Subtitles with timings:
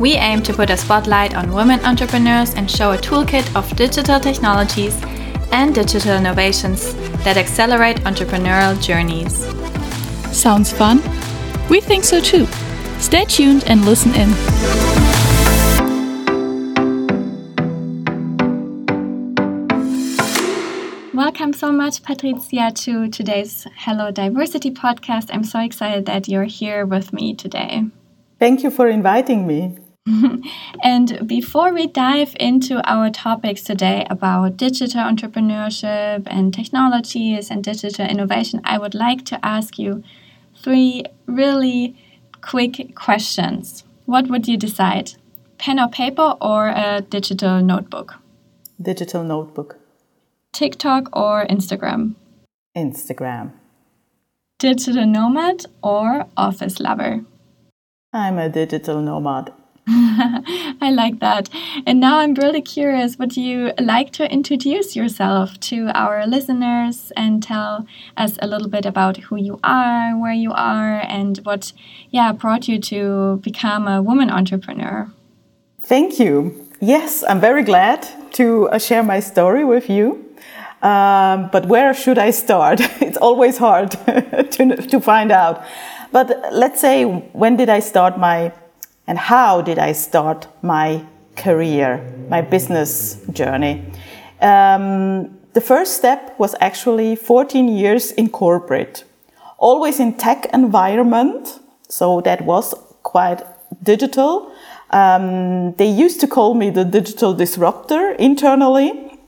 [0.00, 4.18] We aim to put a spotlight on women entrepreneurs and show a toolkit of digital
[4.18, 5.00] technologies
[5.52, 9.46] and digital innovations that accelerate entrepreneurial journeys.
[10.36, 11.00] Sounds fun?
[11.70, 12.46] We think so too.
[12.98, 14.30] Stay tuned and listen in.
[21.14, 25.30] Welcome so much, Patricia, to today's Hello Diversity podcast.
[25.32, 27.84] I'm so excited that you're here with me today.
[28.40, 29.78] Thank you for inviting me.
[30.82, 38.06] and before we dive into our topics today about digital entrepreneurship and technologies and digital
[38.06, 40.04] innovation, I would like to ask you
[40.62, 41.96] three really
[42.42, 43.84] quick questions.
[44.04, 45.12] What would you decide?
[45.56, 48.16] Pen or paper or a digital notebook?
[48.80, 49.78] Digital notebook.
[50.52, 52.14] TikTok or Instagram?
[52.76, 53.52] Instagram.
[54.58, 57.24] Digital nomad or office lover?
[58.12, 59.52] I'm a digital nomad.
[59.86, 61.50] I like that.
[61.86, 67.42] And now I'm really curious would you like to introduce yourself to our listeners and
[67.42, 71.72] tell us a little bit about who you are, where you are, and what
[72.10, 75.10] yeah, brought you to become a woman entrepreneur?
[75.82, 76.66] Thank you.
[76.80, 80.24] Yes, I'm very glad to uh, share my story with you.
[80.80, 82.80] Um, but where should I start?
[83.00, 83.90] it's always hard
[84.52, 85.62] to, to find out.
[86.10, 88.52] But let's say, when did I start my
[89.06, 91.04] and how did I start my
[91.36, 93.84] career, my business journey?
[94.40, 99.04] Um, the first step was actually 14 years in corporate,
[99.58, 103.42] always in tech environment, so that was quite
[103.82, 104.52] digital.
[104.90, 109.18] Um, they used to call me the digital disruptor internally.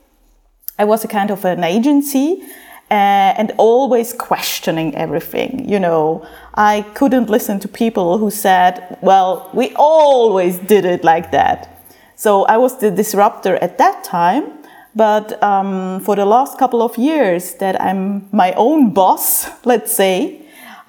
[0.79, 2.43] I was a kind of an agency
[2.91, 5.69] and always questioning everything.
[5.69, 11.31] You know, I couldn't listen to people who said, well, we always did it like
[11.33, 11.83] that.
[12.15, 14.53] So I was the disruptor at that time.
[14.95, 20.41] But um, for the last couple of years that I'm my own boss, let's say,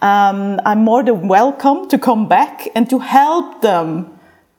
[0.01, 4.17] um, I'm more than welcome to come back and to help them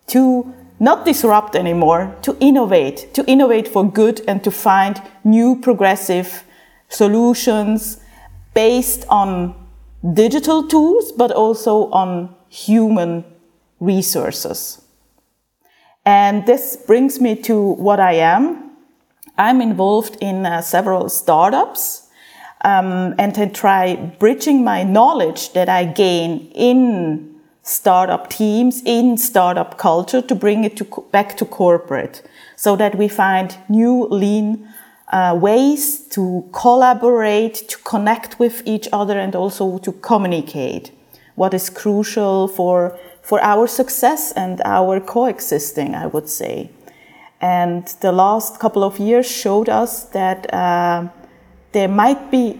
[0.09, 6.45] to not disrupt anymore, to innovate, to innovate for good and to find new progressive
[6.89, 8.01] solutions
[8.55, 9.55] based on
[10.15, 13.25] digital tools, but also on human
[13.81, 14.83] resources.
[16.05, 18.73] And this brings me to what I am.
[19.37, 22.09] I'm involved in uh, several startups
[22.63, 29.79] um, and I try bridging my knowledge that I gain in startup teams, in startup
[29.79, 32.23] culture to bring it to, back to corporate
[32.57, 34.69] so that we find new lean
[35.13, 40.93] uh, ways to collaborate, to connect with each other, and also to communicate.
[41.35, 42.99] What is crucial for
[43.29, 46.71] for our success and our coexisting, I would say.
[47.43, 51.09] And the last couple of years showed us that uh,
[51.73, 52.59] there might be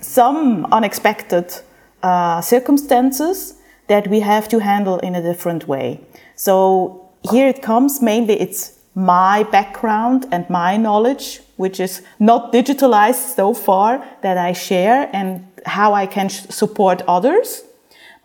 [0.00, 1.54] some unexpected
[2.02, 3.54] uh, circumstances
[3.86, 6.00] that we have to handle in a different way.
[6.34, 8.02] So here it comes.
[8.02, 14.52] Mainly, it's my background and my knowledge, which is not digitalized so far, that I
[14.52, 17.62] share and how I can support others.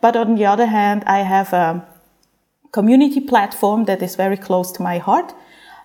[0.02, 1.86] But on the other hand, I have a
[2.72, 5.34] community platform that is very close to my heart.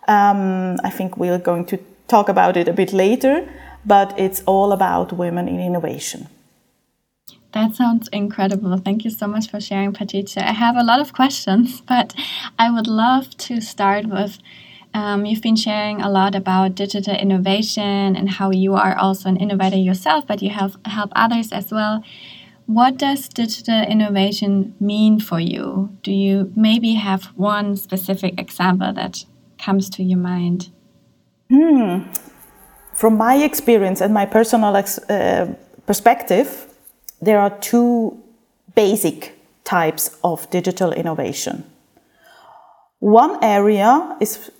[0.09, 3.49] Um, I think we're going to talk about it a bit later,
[3.85, 6.29] but it's all about women in innovation.
[7.53, 8.77] That sounds incredible.
[8.79, 10.49] Thank you so much for sharing, Patricia.
[10.49, 12.15] I have a lot of questions, but
[12.59, 14.39] I would love to start with
[14.95, 19.37] um, you've been sharing a lot about digital innovation and how you are also an
[19.37, 22.03] innovator yourself, but you have help others as well.
[22.67, 25.97] What does digital innovation mean for you?
[26.03, 29.25] Do you maybe have one specific example that
[29.59, 30.71] comes to your mind?
[31.49, 32.03] Hmm.
[32.95, 35.55] From my experience and my personal ex uh,
[35.87, 36.67] perspective,
[37.21, 38.23] there are two
[38.75, 39.35] basic
[39.65, 41.65] types of digital innovation.
[43.01, 44.51] One area is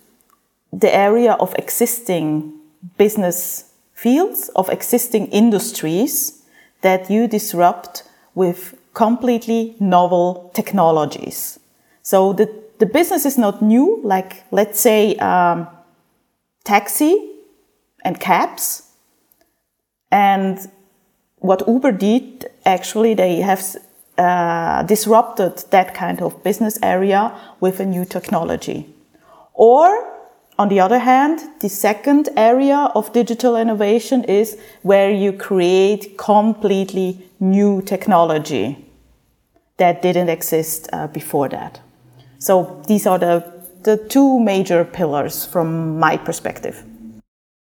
[0.71, 2.53] the area of existing
[2.97, 6.43] business fields, of existing industries
[6.81, 8.03] that you disrupt
[8.33, 11.59] with completely novel technologies.
[12.01, 15.67] So the, the business is not new, like let's say um,
[16.63, 17.29] taxi
[18.03, 18.83] and cabs.
[20.11, 20.59] And
[21.37, 23.63] what Uber did, actually, they have
[24.17, 28.93] uh, disrupted that kind of business area with a new technology.
[29.53, 30.10] Or,
[30.61, 37.17] on the other hand, the second area of digital innovation is where you create completely
[37.39, 38.77] new technology
[39.77, 41.81] that didn't exist uh, before that.
[42.37, 43.43] So these are the,
[43.81, 46.83] the two major pillars from my perspective.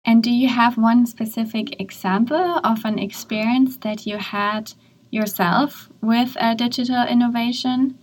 [0.06, 4.74] And do you have one specific example of an experience that you had
[5.10, 7.98] yourself with a digital innovation?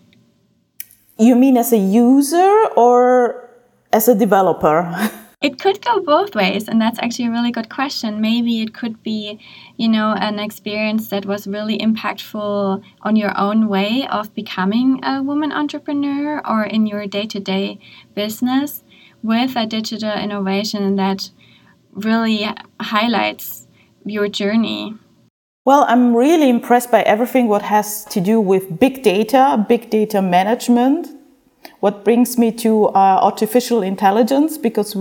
[1.19, 3.52] You mean as a user or
[3.93, 5.11] as a developer?
[5.43, 8.21] It could go both ways, and that's actually a really good question.
[8.21, 9.41] Maybe it could be,
[9.77, 15.21] you know, an experience that was really impactful on your own way of becoming a
[15.21, 17.81] woman entrepreneur or in your day to day
[18.15, 18.85] business
[19.21, 21.31] with a digital innovation that
[21.91, 22.49] really
[22.81, 23.67] highlights
[24.05, 24.95] your journey.
[25.65, 30.23] Well, I'm really impressed by everything what has to do with big data, big data
[30.23, 31.09] management.
[31.83, 34.95] What brings me to uh, artificial intelligence because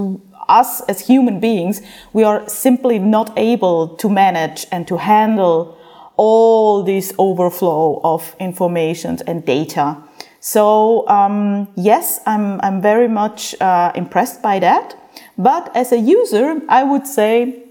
[0.49, 1.79] us as human beings,
[2.11, 5.77] we are simply not able to manage and to handle
[6.17, 9.97] all this overflow of information and data.
[10.39, 14.95] So um, yes, I'm, I'm very much uh, impressed by that.
[15.37, 17.63] But as a user, I would say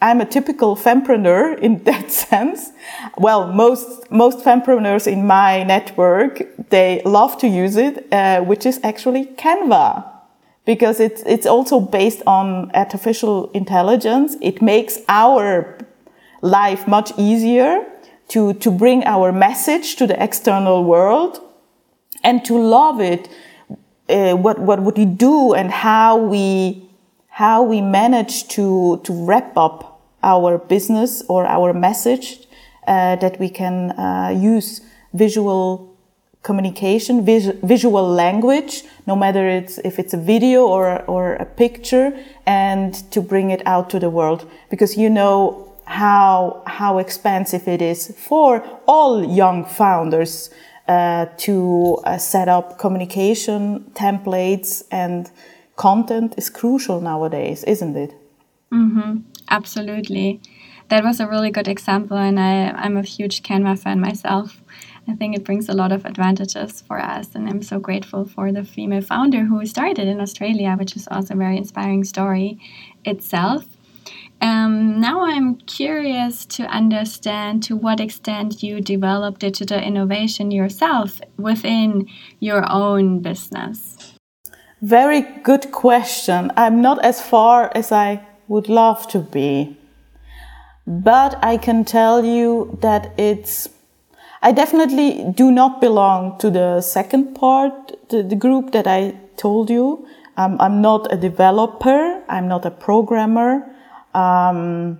[0.00, 2.70] I'm a typical fempreneur in that sense.
[3.16, 8.80] Well, most most fempreneurs in my network they love to use it, uh, which is
[8.82, 10.04] actually Canva
[10.64, 14.36] because it's it's also based on artificial intelligence.
[14.42, 15.78] It makes our
[16.42, 17.86] life much easier
[18.28, 21.40] to to bring our message to the external world
[22.22, 23.28] and to love it.
[24.08, 26.85] Uh, what what would we do and how we
[27.36, 32.40] how we manage to to wrap up our business or our message
[32.86, 34.80] uh, that we can uh, use
[35.12, 35.94] visual
[36.42, 42.08] communication, vis visual language, no matter it's, if it's a video or, or a picture,
[42.46, 44.48] and to bring it out to the world.
[44.70, 50.48] Because you know how, how expensive it is for all young founders
[50.88, 55.30] uh, to uh, set up communication templates and
[55.76, 58.14] content is crucial nowadays, isn't it?
[58.70, 59.22] Mm -hmm.
[59.48, 60.40] Absolutely.
[60.88, 64.62] That was a really good example, and I, I'm a huge Canva fan myself.
[65.08, 67.34] I think it brings a lot of advantages for us.
[67.34, 71.34] And I'm so grateful for the female founder who started in Australia, which is also
[71.34, 72.58] a very inspiring story
[73.04, 73.64] itself.
[74.40, 82.06] Um, now I'm curious to understand to what extent you develop digital innovation yourself within
[82.40, 84.15] your own business.
[84.82, 86.52] Very good question.
[86.54, 89.78] I'm not as far as I would love to be.
[90.86, 93.70] But I can tell you that it's
[94.42, 99.70] I definitely do not belong to the second part, the, the group that I told
[99.70, 100.06] you.
[100.36, 102.22] Um, I'm not a developer.
[102.28, 103.66] I'm not a programmer.
[104.14, 104.98] Um,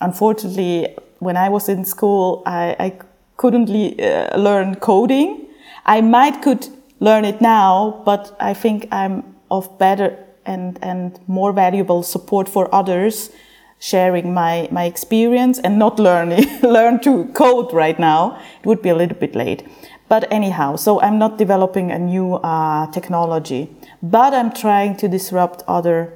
[0.00, 2.98] unfortunately, when I was in school, I, I
[3.36, 3.68] couldn't
[4.00, 5.46] uh, learn coding.
[5.84, 6.66] I might could
[7.00, 12.72] learn it now, but I think I'm of better and, and more valuable support for
[12.74, 13.30] others
[13.78, 18.38] sharing my, my experience and not learning, learn to code right now.
[18.60, 19.66] It would be a little bit late.
[20.08, 23.70] But anyhow, so I'm not developing a new uh, technology,
[24.02, 26.14] but I'm trying to disrupt other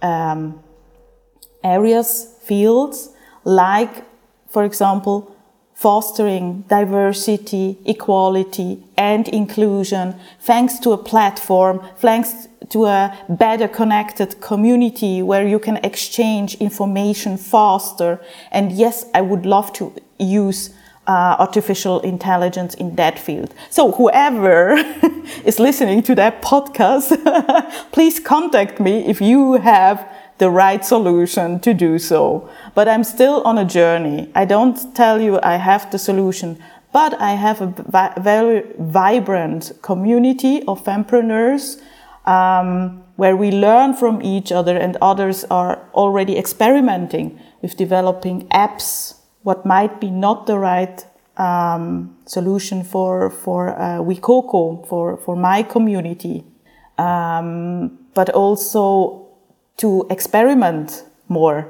[0.00, 0.62] um,
[1.64, 3.10] areas, fields,
[3.44, 4.04] like,
[4.48, 5.31] for example,
[5.82, 15.22] fostering diversity, equality, and inclusion, thanks to a platform, thanks to a better connected community
[15.22, 18.20] where you can exchange information faster.
[18.52, 20.70] And yes, I would love to use
[21.08, 23.52] uh, artificial intelligence in that field.
[23.70, 24.74] So whoever
[25.44, 27.08] is listening to that podcast,
[27.92, 30.06] please contact me if you have
[30.38, 32.48] the right solution to do so.
[32.74, 34.30] But I'm still on a journey.
[34.34, 36.58] I don't tell you I have the solution,
[36.92, 41.78] but I have a vi very vibrant community of entrepreneurs
[42.24, 49.14] um, where we learn from each other and others are already experimenting with developing apps,
[49.42, 51.04] what might be not the right
[51.36, 56.44] um, solution for, for uh, WeCoco, for, for my community,
[56.98, 59.21] um, but also
[59.76, 61.66] to experiment more.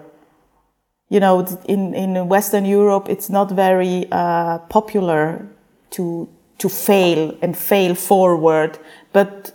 [1.08, 5.46] You know, in, in Western Europe, it's not very uh, popular
[5.90, 6.28] to,
[6.58, 8.78] to fail and fail forward,
[9.12, 9.52] but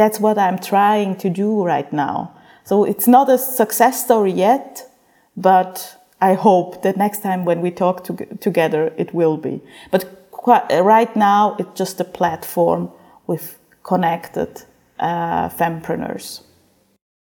[0.00, 2.32] That's what I'm trying to do right now.
[2.64, 4.90] So it's not a success story yet,
[5.36, 9.60] but I hope that next time when we talk to, together, it will be.
[9.90, 12.90] But quite, right now, it's just a platform
[13.26, 14.62] with connected
[14.98, 16.40] uh, fempreneurs.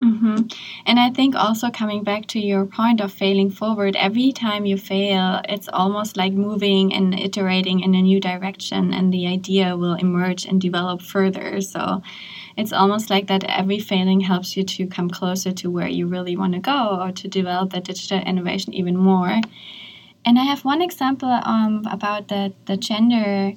[0.02, 0.48] Mm-hmm.
[0.86, 4.78] And I think also coming back to your point of failing forward, every time you
[4.78, 9.96] fail, it's almost like moving and iterating in a new direction, and the idea will
[9.96, 11.60] emerge and develop further.
[11.60, 12.02] So
[12.56, 16.38] it's almost like that every failing helps you to come closer to where you really
[16.38, 19.42] want to go or to develop that digital innovation even more.
[20.26, 23.54] And I have one example um, about the, the gender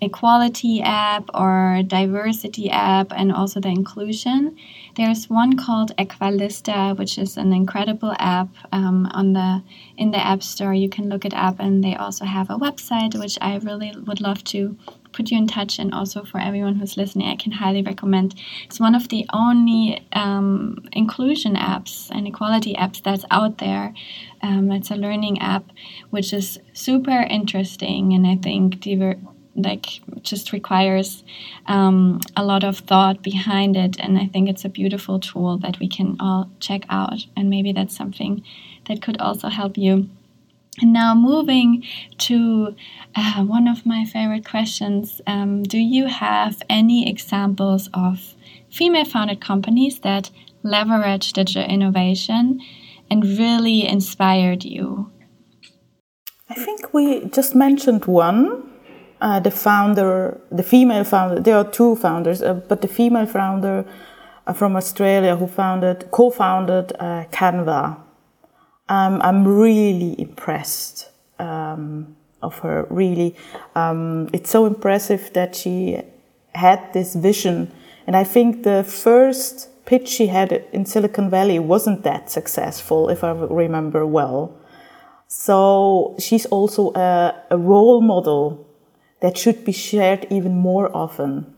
[0.00, 4.56] equality app or diversity app and also the inclusion.
[4.96, 9.62] There's one called Equalista, which is an incredible app um, on the
[9.96, 10.74] in the App Store.
[10.74, 14.20] You can look it up, and they also have a website, which I really would
[14.20, 14.76] love to
[15.12, 15.78] put you in touch.
[15.78, 18.34] And also for everyone who's listening, I can highly recommend.
[18.64, 23.94] It's one of the only um, inclusion apps and equality apps that's out there.
[24.42, 25.64] Um, it's a learning app,
[26.10, 29.20] which is super interesting, and I think diver-
[29.56, 31.24] like just requires
[31.66, 33.96] um, a lot of thought behind it.
[33.98, 37.26] And i think it's a beautiful tool that we can all check out.
[37.36, 38.42] And maybe that's something
[38.86, 40.08] that could also help you.
[40.80, 41.84] And now moving
[42.18, 42.76] to
[43.14, 48.34] uh, one of my favorite questions um, do you have any examples of
[48.70, 50.30] female founded companies that
[50.62, 52.60] leverage digital innovation
[53.10, 55.10] and really inspired you?
[56.48, 58.65] I think we just mentioned one
[59.20, 63.84] uh, the founder, the female founder, there are two founders, uh, but the female founder
[64.46, 67.98] uh, from Australia who founded, co-founded uh, Canva.
[68.88, 72.86] Um, I'm really impressed um, of her.
[72.90, 73.34] Really,
[73.74, 76.02] um, it's so impressive that she
[76.54, 77.72] had this vision,
[78.06, 83.24] and I think the first pitch she had in Silicon Valley wasn't that successful, if
[83.24, 84.54] I remember well.
[85.28, 88.65] So she's also a, a role model
[89.20, 91.54] that should be shared even more often.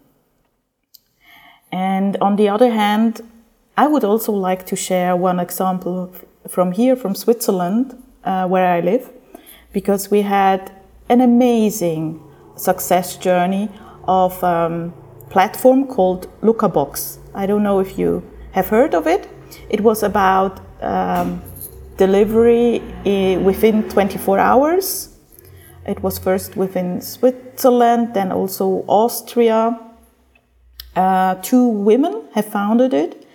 [1.70, 3.20] And on the other hand,
[3.76, 6.12] I would also like to share one example
[6.48, 9.10] from here, from Switzerland, uh, where I live,
[9.72, 10.72] because we had
[11.08, 12.20] an amazing
[12.56, 13.68] success journey
[14.06, 14.94] of a um,
[15.30, 17.18] platform called Lucabox.
[17.34, 18.22] I don't know if you
[18.52, 19.28] have heard of it.
[19.68, 21.42] It was about um,
[21.96, 22.80] delivery
[23.44, 25.17] within 24 hours
[25.88, 29.78] it was first within Switzerland, then also Austria.
[30.94, 33.26] Uh, two women have founded it,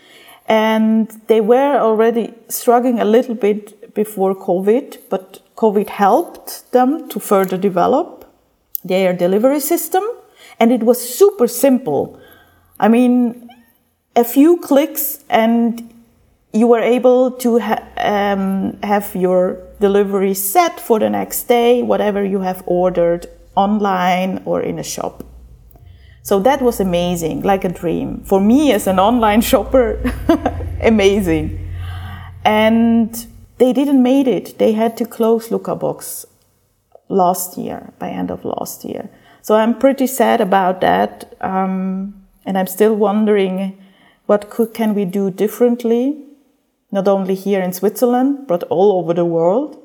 [0.48, 7.19] and they were already struggling a little bit before COVID, but COVID helped them to
[7.19, 8.25] further develop
[8.83, 10.03] their delivery system,
[10.60, 12.19] and it was super simple.
[12.79, 13.50] I mean,
[14.15, 15.89] a few clicks and
[16.53, 22.23] you were able to ha um, have your delivery set for the next day, whatever
[22.23, 25.25] you have ordered online or in a shop.
[26.21, 28.23] So that was amazing, like a dream.
[28.23, 29.99] For me as an online shopper,
[30.81, 31.47] amazing.
[32.45, 33.09] And
[33.57, 34.57] they didn't made it.
[34.57, 36.25] They had to close Lucabox
[37.09, 39.09] last year, by end of last year.
[39.41, 41.35] So I'm pretty sad about that.
[41.41, 43.77] Um, and I'm still wondering
[44.27, 46.23] what could, can we do differently
[46.93, 49.83] not only here in Switzerland, but all over the world,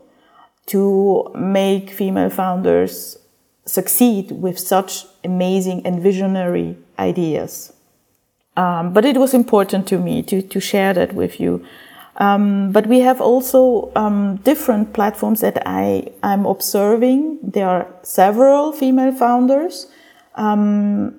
[0.67, 3.19] to make female founders
[3.65, 7.73] succeed with such amazing and visionary ideas.
[8.59, 11.65] Um, but it was important to me to, to share that with you.
[12.19, 17.39] Um, but we have also um, different platforms that I, I'm observing.
[17.43, 19.87] There are several female founders
[20.35, 21.15] um,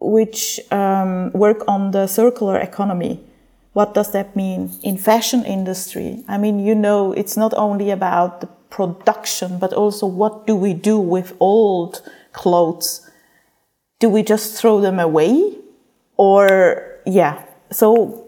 [0.00, 3.20] which um, work on the circular economy
[3.78, 6.24] what does that mean in fashion industry?
[6.26, 10.74] I mean, you know, it's not only about the production, but also what do we
[10.74, 13.08] do with old clothes?
[14.00, 15.54] Do we just throw them away?
[16.16, 16.48] Or,
[17.06, 18.26] yeah, so,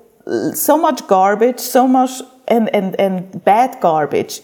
[0.54, 4.42] so much garbage, so much, and, and, and bad garbage.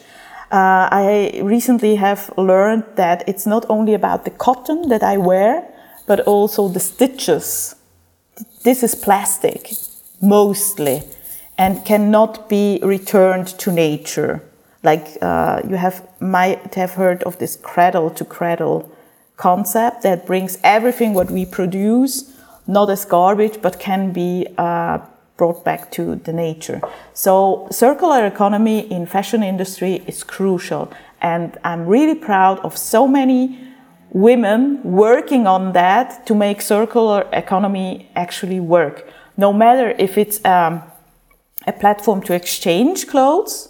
[0.50, 5.62] Uh, I recently have learned that it's not only about the cotton that I wear,
[6.08, 7.76] but also the stitches.
[8.64, 9.70] This is plastic
[10.20, 11.02] mostly,
[11.58, 14.42] and cannot be returned to nature.
[14.82, 18.90] Like uh, you have might have heard of this cradle to cradle
[19.36, 22.32] concept that brings everything what we produce
[22.66, 24.98] not as garbage but can be uh,
[25.36, 26.80] brought back to the nature.
[27.12, 33.58] So circular economy in fashion industry is crucial and I'm really proud of so many
[34.10, 39.06] women working on that to make circular economy actually work.
[39.36, 40.82] No matter if it's um,
[41.66, 43.68] a platform to exchange clothes,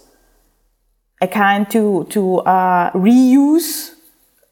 [1.21, 3.97] a kind to to uh, reuse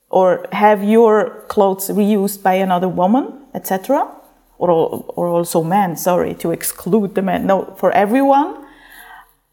[0.09, 4.09] or have your clothes reused by another woman, etc.
[4.57, 4.69] Or,
[5.09, 7.45] or also men, sorry, to exclude the men.
[7.45, 8.65] No, for everyone.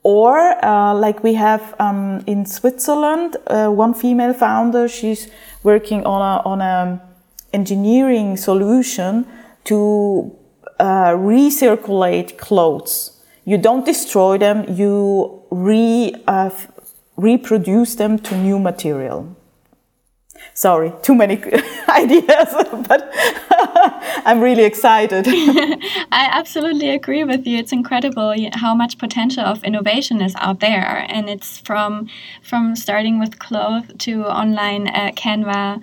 [0.04, 5.28] Or uh, like we have um, in Switzerland, uh, one female founder, she's
[5.64, 7.02] working on a, on a
[7.52, 9.26] engineering solution
[9.64, 10.37] to
[10.82, 13.12] uh, recirculate clothes.
[13.44, 16.50] You don't destroy them, you re, uh,
[17.16, 19.36] reproduce them to new material.
[20.54, 21.36] Sorry, too many
[21.88, 22.48] ideas,
[22.88, 23.10] but
[24.26, 25.24] I'm really excited.
[25.28, 27.58] I absolutely agree with you.
[27.58, 32.08] It's incredible how much potential of innovation is out there, and it's from
[32.42, 35.80] from starting with clothes to online uh, Canva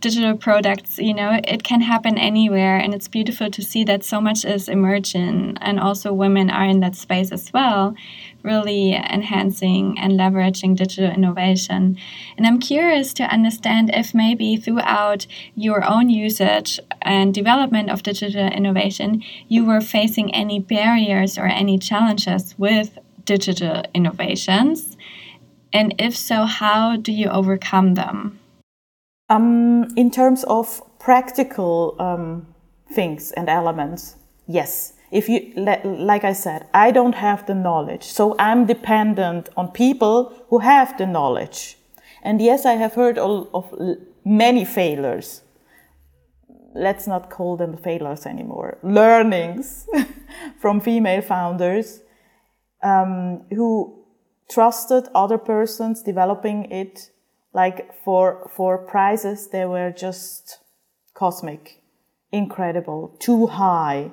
[0.00, 4.20] digital products you know it can happen anywhere and it's beautiful to see that so
[4.20, 7.94] much is emerging and also women are in that space as well
[8.42, 11.98] really enhancing and leveraging digital innovation.
[12.36, 18.48] And I'm curious to understand if maybe throughout your own usage and development of digital
[18.48, 24.96] innovation, you were facing any barriers or any challenges with digital innovations.
[25.72, 28.39] And if so, how do you overcome them?
[29.30, 32.46] Um, in terms of practical um,
[32.92, 34.94] things and elements, yes.
[35.12, 40.32] If you like i said i don't have the knowledge so i'm dependent on people
[40.48, 41.76] who have the knowledge.
[42.22, 43.74] And yes i have heard of
[44.24, 45.42] many failures.
[46.74, 48.78] Let's not call them failures anymore.
[48.82, 49.88] Learnings
[50.60, 52.02] from female founders
[52.82, 54.04] um, who
[54.48, 57.10] trusted other persons developing it
[57.52, 60.58] like for for prizes they were just
[61.14, 61.82] cosmic
[62.32, 64.10] incredible too high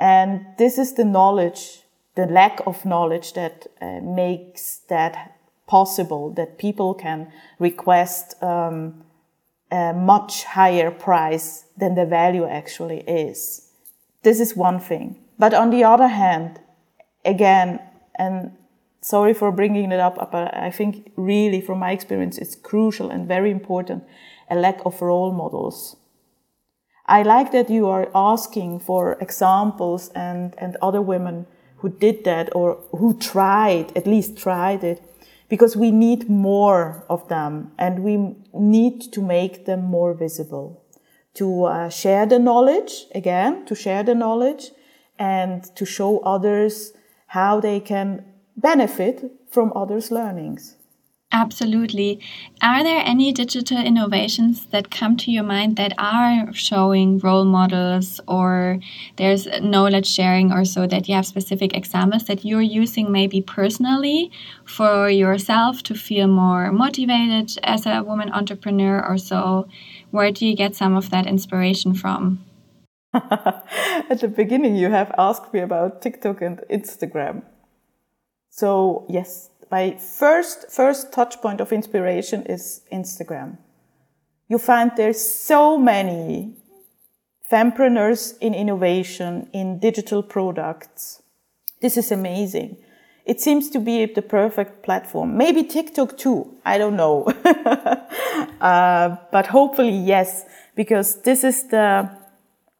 [0.00, 1.82] and this is the knowledge,
[2.14, 9.04] the lack of knowledge that uh, makes that possible, that people can request um,
[9.70, 13.70] a much higher price than the value actually is.
[14.22, 15.16] This is one thing.
[15.38, 16.60] But on the other hand,
[17.24, 17.80] again,
[18.16, 18.52] and
[19.04, 23.28] sorry for bringing it up, but I think really from my experience, it's crucial and
[23.28, 24.04] very important,
[24.50, 25.96] a lack of role models
[27.06, 31.46] I like that you are asking for examples and, and other women
[31.78, 35.02] who did that or who tried, at least tried it,
[35.50, 40.82] because we need more of them and we need to make them more visible.
[41.34, 44.70] To uh, share the knowledge, again, to share the knowledge
[45.18, 46.92] and to show others
[47.26, 48.24] how they can
[48.56, 50.76] benefit from others' learnings.
[51.34, 52.20] Absolutely.
[52.62, 58.20] Are there any digital innovations that come to your mind that are showing role models
[58.28, 58.78] or
[59.16, 64.30] there's knowledge sharing or so that you have specific examples that you're using maybe personally
[64.64, 69.66] for yourself to feel more motivated as a woman entrepreneur or so?
[70.12, 72.44] Where do you get some of that inspiration from?
[73.12, 77.42] At the beginning, you have asked me about TikTok and Instagram.
[78.56, 83.58] So, yes, my first first touch point of inspiration is Instagram.
[84.48, 86.54] You find there's so many
[87.50, 91.20] fempreneurs in innovation in digital products.
[91.80, 92.76] This is amazing.
[93.26, 95.36] It seems to be the perfect platform.
[95.36, 96.56] Maybe TikTok too.
[96.64, 97.24] I don't know.
[98.60, 100.44] uh, but hopefully yes,
[100.76, 102.08] because this is the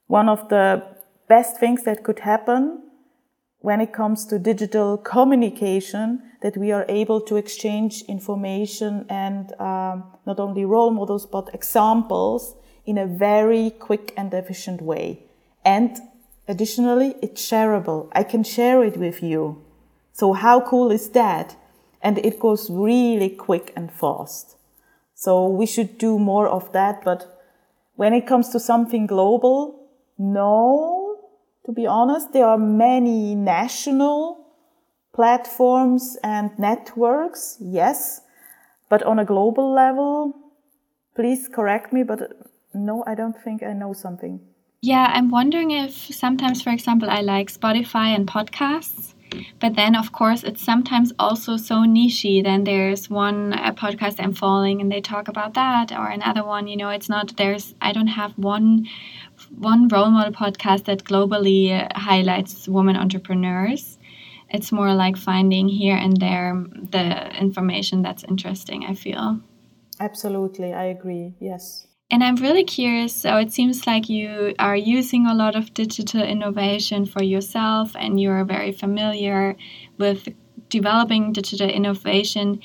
[0.06, 0.84] one of the
[1.28, 2.83] best things that could happen
[3.64, 10.04] when it comes to digital communication that we are able to exchange information and um,
[10.26, 15.24] not only role models but examples in a very quick and efficient way.
[15.64, 15.96] And
[16.46, 18.10] additionally, it's shareable.
[18.12, 19.64] I can share it with you.
[20.12, 21.56] So how cool is that?
[22.02, 24.56] And it goes really quick and fast.
[25.14, 27.02] So we should do more of that.
[27.02, 27.40] But
[27.94, 31.03] when it comes to something global, no,
[31.66, 32.32] to be honest.
[32.32, 34.44] There are many national
[35.14, 38.20] platforms and networks, yes,
[38.88, 40.34] but on a global level,
[41.14, 42.26] please correct me, but uh,
[42.74, 44.40] no, I don't think I know something.
[44.82, 49.14] Yeah, I'm wondering if sometimes, for example, I like Spotify and podcasts,
[49.58, 52.42] but then of course it's sometimes also so nichey.
[52.42, 56.76] Then there's one podcast I'm following and they talk about that, or another one, you
[56.76, 58.86] know, it's not, there's, I don't have one
[59.58, 63.98] one role model podcast that globally highlights women entrepreneurs.
[64.50, 69.40] It's more like finding here and there the information that's interesting, I feel.
[70.00, 71.34] Absolutely, I agree.
[71.40, 71.86] Yes.
[72.10, 73.14] And I'm really curious.
[73.14, 78.20] So it seems like you are using a lot of digital innovation for yourself and
[78.20, 79.56] you're very familiar
[79.98, 80.28] with
[80.68, 82.60] developing digital innovation.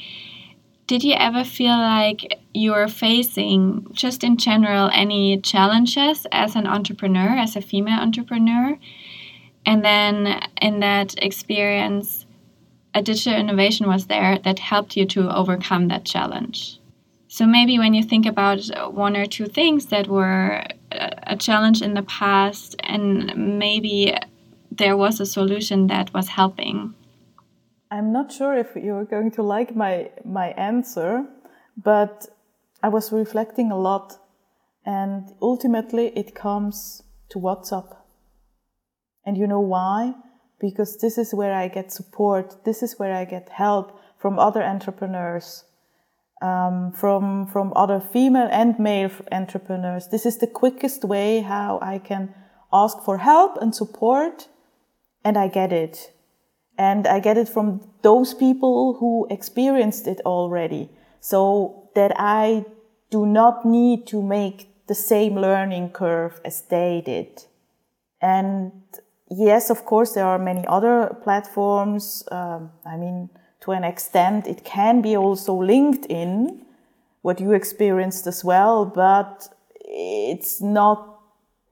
[0.89, 6.65] Did you ever feel like you were facing, just in general, any challenges as an
[6.65, 8.75] entrepreneur, as a female entrepreneur?
[9.67, 12.25] And then in that experience,
[12.95, 16.79] a digital innovation was there that helped you to overcome that challenge.
[17.27, 21.93] So maybe when you think about one or two things that were a challenge in
[21.93, 24.17] the past, and maybe
[24.71, 26.95] there was a solution that was helping.
[27.91, 31.25] I'm not sure if you're going to like my my answer,
[31.75, 32.27] but
[32.83, 34.17] I was reflecting a lot,
[34.85, 37.95] and ultimately it comes to WhatsApp.
[39.25, 40.13] And you know why?
[40.59, 42.63] Because this is where I get support.
[42.63, 45.63] This is where I get help from other entrepreneurs,
[46.43, 50.09] um, from from other female and male entrepreneurs.
[50.09, 52.35] This is the quickest way how I can
[52.71, 54.47] ask for help and support,
[55.23, 56.13] and I get it
[56.79, 60.89] and I get it from those people who experienced it already.
[61.19, 62.63] So that I
[63.11, 67.43] do not need to make the same learning curve as they did.
[68.21, 68.71] And
[69.29, 72.23] yes, of course, there are many other platforms.
[72.31, 73.29] Um, I mean,
[73.61, 76.61] to an extent, it can be also LinkedIn,
[77.21, 79.49] what you experienced as well, but
[79.81, 81.19] it's not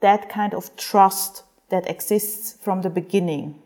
[0.01, 3.61] that kind of trust that exists from the beginning.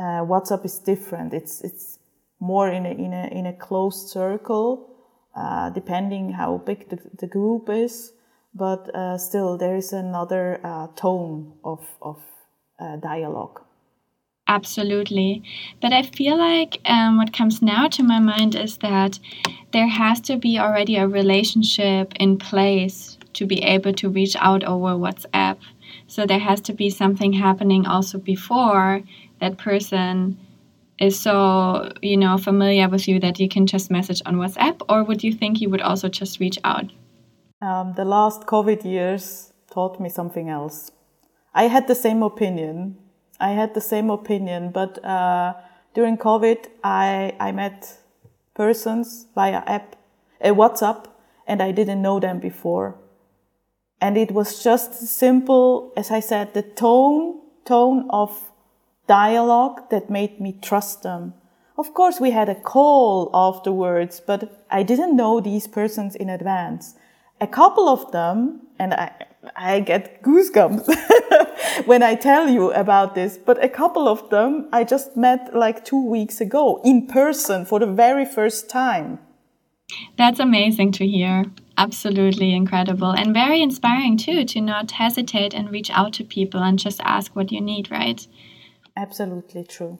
[0.00, 1.34] Uh, WhatsApp is different.
[1.34, 1.98] It's it's
[2.40, 4.88] more in a in a in a closed circle,
[5.36, 8.14] uh, depending how big the, the group is.
[8.54, 12.18] But uh, still, there is another uh, tone of of
[12.78, 13.60] uh, dialogue.
[14.48, 15.42] Absolutely,
[15.82, 19.18] but I feel like um, what comes now to my mind is that
[19.72, 24.64] there has to be already a relationship in place to be able to reach out
[24.64, 25.58] over WhatsApp.
[26.06, 29.02] So there has to be something happening also before
[29.40, 30.38] that person
[31.00, 35.02] is so you know familiar with you that you can just message on WhatsApp, or
[35.02, 36.92] would you think you would also just reach out?
[37.62, 40.92] Um, the last COVID years taught me something else.
[41.54, 42.96] I had the same opinion.
[43.40, 45.54] I had the same opinion, but uh,
[45.94, 47.98] during COVID, I I met
[48.54, 49.96] persons via app,
[50.40, 51.06] a WhatsApp,
[51.46, 52.94] and I didn't know them before.
[54.00, 58.50] And it was just simple, as I said, the tone tone of
[59.06, 61.34] dialogue that made me trust them.
[61.76, 66.94] Of course, we had a call afterwards, but I didn't know these persons in advance.
[67.40, 69.12] A couple of them, and I,
[69.56, 70.86] I get goosebumps
[71.86, 75.84] when I tell you about this, but a couple of them I just met like
[75.84, 79.18] two weeks ago in person for the very first time.
[80.18, 81.44] That's amazing to hear.
[81.80, 86.78] Absolutely incredible and very inspiring too to not hesitate and reach out to people and
[86.78, 88.26] just ask what you need, right?
[88.94, 89.98] Absolutely true.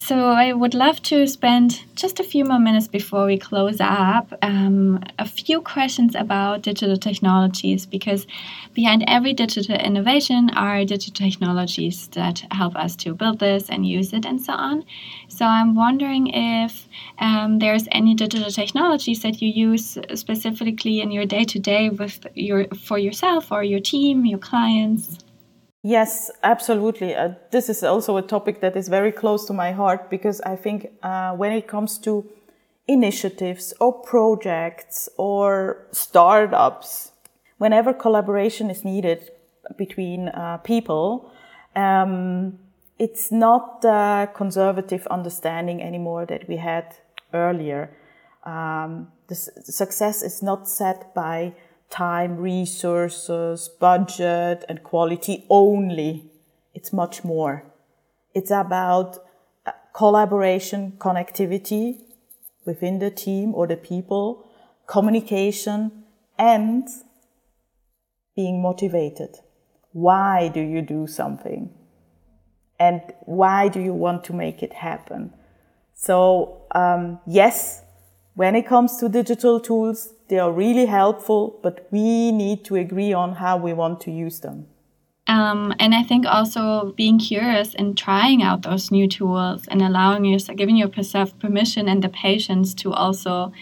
[0.00, 4.34] So, I would love to spend just a few more minutes before we close up
[4.42, 8.26] um, a few questions about digital technologies because
[8.74, 14.12] behind every digital innovation are digital technologies that help us to build this and use
[14.12, 14.84] it and so on.
[15.28, 16.86] So, I'm wondering if
[17.18, 22.26] um, there's any digital technologies that you use specifically in your day to day with
[22.34, 25.23] your for yourself or your team, your clients.
[25.86, 27.14] Yes, absolutely.
[27.14, 30.56] Uh, this is also a topic that is very close to my heart because I
[30.56, 32.24] think uh, when it comes to
[32.88, 37.12] initiatives or projects or startups,
[37.58, 39.30] whenever collaboration is needed
[39.76, 41.30] between uh, people,
[41.76, 42.58] um,
[42.98, 46.96] it's not the conservative understanding anymore that we had
[47.34, 47.94] earlier.
[48.44, 51.52] Um, the success is not set by
[51.90, 56.30] time, resources, budget, and quality only.
[56.74, 57.64] It's much more.
[58.34, 59.18] It's about
[59.64, 62.00] uh, collaboration, connectivity
[62.64, 64.48] within the team or the people,
[64.86, 66.04] communication,
[66.38, 66.88] and
[68.34, 69.36] being motivated.
[69.92, 71.70] Why do you do something?
[72.80, 75.32] And why do you want to make it happen?
[75.94, 77.82] So, um, yes,
[78.34, 83.12] when it comes to digital tools, they are really helpful, but we need to agree
[83.12, 84.66] on how we want to use them.
[85.26, 90.24] Um, and I think also being curious and trying out those new tools and allowing
[90.24, 93.52] yourself, giving yourself permission and the patience to also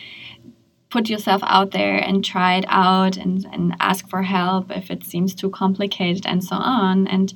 [0.91, 5.05] put yourself out there and try it out and, and ask for help if it
[5.05, 7.07] seems too complicated and so on.
[7.07, 7.33] And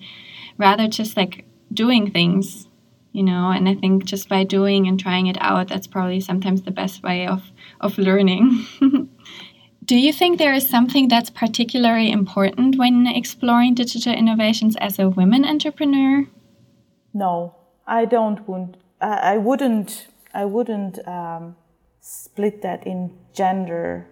[0.58, 2.68] rather just like doing things
[3.12, 6.62] you know and i think just by doing and trying it out that's probably sometimes
[6.62, 8.64] the best way of of learning
[9.86, 15.08] Do you think there is something that's particularly important when exploring digital innovations as a
[15.08, 16.26] women entrepreneur?
[17.14, 17.54] No,
[17.86, 18.48] I don't.
[18.48, 20.08] Want, I wouldn't.
[20.34, 21.54] I wouldn't um,
[22.00, 24.08] split that in gender,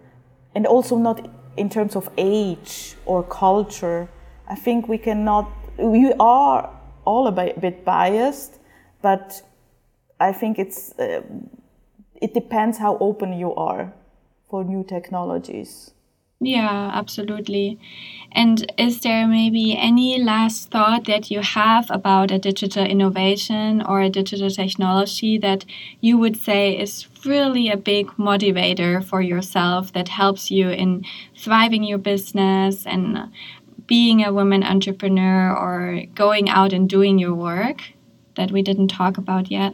[0.55, 4.07] and also not in terms of age or culture.
[4.47, 5.51] I think we cannot.
[5.77, 6.69] We are
[7.03, 8.59] all a bit biased,
[9.01, 9.41] but
[10.21, 10.97] I think it's.
[10.97, 11.21] Uh,
[12.21, 13.93] it depends how open you are
[14.55, 15.91] for new technologies.
[16.39, 17.77] Yeah, absolutely.
[18.31, 23.99] And is there maybe any last thought that you have about a digital innovation or
[23.99, 25.65] a digital technology that
[25.99, 31.03] you would say is really a big motivator for yourself that helps you in
[31.35, 33.29] thriving your business and
[33.87, 37.79] being a woman entrepreneur or going out and doing your work
[38.37, 39.73] that we didn't talk about yet?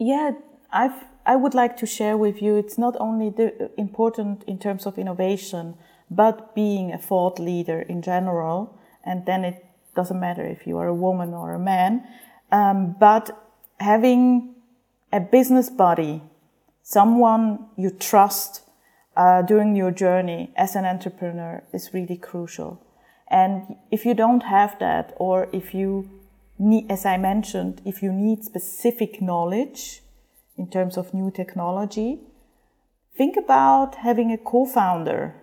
[0.00, 0.32] Yeah,
[0.72, 4.86] I've I would like to share with you it's not only the, important in terms
[4.86, 5.74] of innovation,
[6.10, 8.78] but being a thought leader in general.
[9.04, 9.62] And then it
[9.94, 12.02] doesn't matter if you are a woman or a man,
[12.50, 13.30] um, but
[13.78, 14.54] having
[15.12, 16.22] a business buddy,
[16.82, 18.62] someone you trust
[19.14, 22.80] uh, during your journey as an entrepreneur is really crucial.
[23.30, 26.08] And if you don't have that, or if you
[26.58, 30.02] need, as I mentioned, if you need specific knowledge,
[30.58, 32.20] in terms of new technology.
[33.16, 35.34] Think about having a co founder.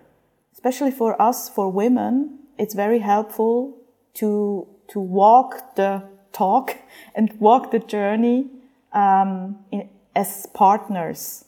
[0.52, 3.76] Especially for us, for women, it's very helpful
[4.14, 6.02] to, to walk the
[6.32, 6.76] talk
[7.14, 8.46] and walk the journey
[8.92, 11.44] um, in, as partners,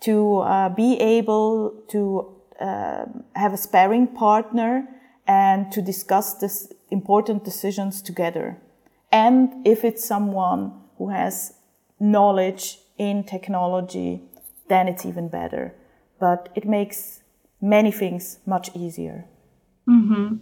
[0.00, 3.04] to uh, be able to uh,
[3.34, 4.86] have a sparring partner
[5.26, 8.56] and to discuss this important decisions together.
[9.10, 11.54] And if it's someone who has
[11.98, 14.22] knowledge in technology,
[14.68, 15.74] then it's even better.
[16.18, 17.22] But it makes
[17.60, 19.26] many things much easier.
[19.88, 20.36] Mm-hmm.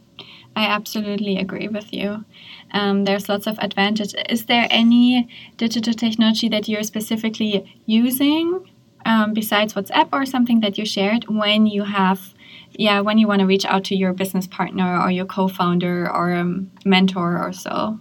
[0.56, 2.24] I absolutely agree with you.
[2.72, 4.14] Um, there's lots of advantage.
[4.28, 8.70] Is there any digital technology that you're specifically using
[9.06, 12.34] um, besides WhatsApp or something that you shared when you have,
[12.72, 16.32] yeah, when you want to reach out to your business partner or your co-founder or
[16.32, 16.44] a
[16.84, 17.98] mentor or so?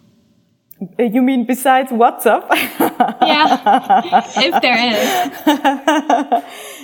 [0.82, 2.48] Uh, you mean besides WhatsApp?
[3.22, 5.00] yeah, if there is.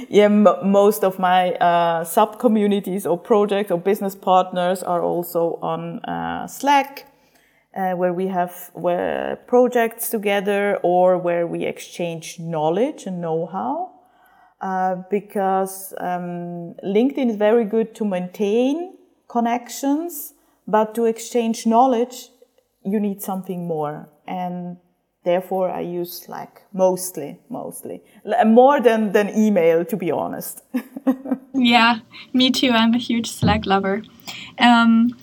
[0.09, 5.99] yeah, most of my uh, sub communities or projects or business partners are also on
[5.99, 7.05] uh, Slack,
[7.73, 13.91] uh, where we have where projects together or where we exchange knowledge and know how.
[14.59, 18.97] Uh, because um, LinkedIn is very good to maintain
[19.29, 20.33] connections,
[20.67, 22.29] but to exchange knowledge
[22.85, 24.09] you need something more.
[24.27, 24.77] And
[25.23, 28.01] therefore I use Slack mostly, mostly
[28.45, 30.63] more than, than email, to be honest.
[31.53, 31.99] yeah,
[32.33, 32.71] me too.
[32.71, 34.03] I'm a huge Slack lover.
[34.59, 35.17] Um,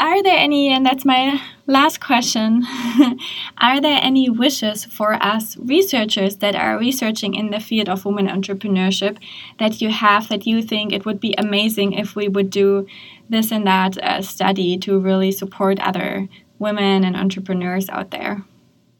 [0.00, 2.64] are there any, and that's my last question,
[3.58, 8.26] are there any wishes for us researchers that are researching in the field of women
[8.26, 9.18] entrepreneurship
[9.58, 12.86] that you have that you think it would be amazing if we would do
[13.28, 16.28] this and that uh, study to really support other
[16.60, 18.44] women and entrepreneurs out there?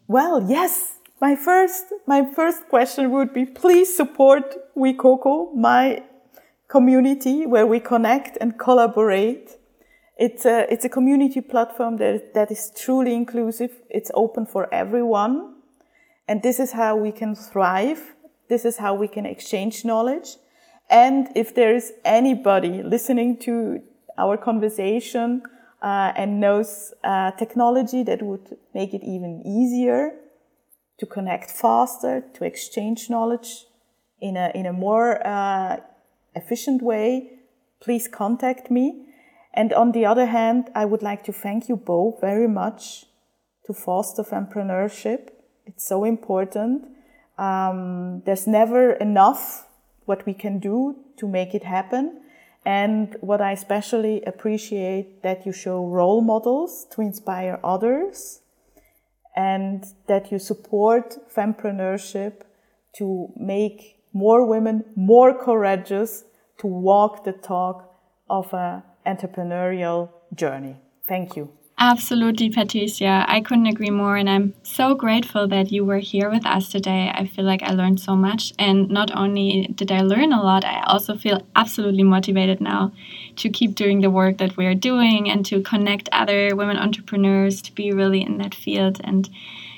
[0.08, 0.96] Well, yes.
[1.20, 6.02] My first, my first question would be please support WeCoco, my
[6.66, 9.58] community where we connect and collaborate.
[10.16, 13.70] It's a, it's a community platform that, that is truly inclusive.
[13.90, 15.56] It's open for everyone.
[16.26, 18.14] And this is how we can thrive.
[18.48, 20.36] This is how we can exchange knowledge.
[20.88, 23.82] And if there is anybody listening to
[24.16, 25.42] our conversation
[25.82, 30.12] uh, and knows uh, technology that would make it even easier
[30.98, 33.64] to connect faster, to exchange knowledge
[34.20, 35.78] in a, in a more uh,
[36.34, 37.30] efficient way,
[37.82, 39.06] please contact me.
[39.54, 43.06] And on the other hand, I would like to thank you both very much
[43.66, 45.30] to foster entrepreneurship.
[45.66, 46.84] It's so important.
[47.38, 49.66] Um, there's never enough
[50.04, 52.19] what we can do to make it happen.
[52.64, 58.42] And what I especially appreciate that you show role models to inspire others
[59.34, 62.42] and that you support fempreneurship
[62.96, 66.24] to make more women more courageous
[66.58, 67.94] to walk the talk
[68.28, 70.76] of an entrepreneurial journey.
[71.06, 71.59] Thank you.
[71.82, 73.24] Absolutely, Patricia.
[73.26, 74.16] I couldn't agree more.
[74.16, 77.10] And I'm so grateful that you were here with us today.
[77.14, 78.52] I feel like I learned so much.
[78.58, 82.92] And not only did I learn a lot, I also feel absolutely motivated now
[83.36, 87.62] to keep doing the work that we are doing and to connect other women entrepreneurs
[87.62, 89.00] to be really in that field.
[89.02, 89.30] And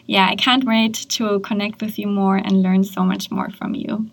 [0.05, 3.77] yeah, I can't wait to connect with you more and learn so much more from
[3.77, 4.11] you.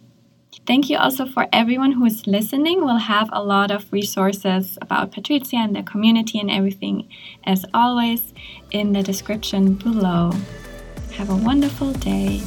[0.70, 2.86] Thank you also for everyone who is listening.
[2.86, 7.10] We'll have a lot of resources about Patricia and the community and everything,
[7.44, 8.36] as always,
[8.70, 10.32] in the description below.
[11.14, 12.38] Have a wonderful day.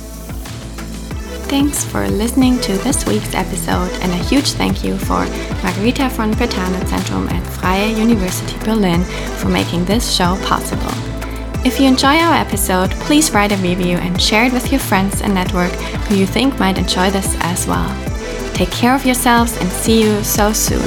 [1.51, 5.27] Thanks for listening to this week's episode, and a huge thank you for
[5.65, 9.03] Margherita von Brentano Zentrum at Freie University Berlin
[9.39, 11.22] for making this show possible.
[11.65, 15.21] If you enjoy our episode, please write a review and share it with your friends
[15.21, 15.71] and network
[16.09, 17.89] who you think might enjoy this as well.
[18.53, 20.83] Take care of yourselves and see you so soon.